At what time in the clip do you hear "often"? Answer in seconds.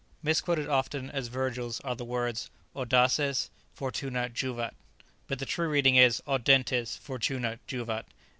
0.67-1.11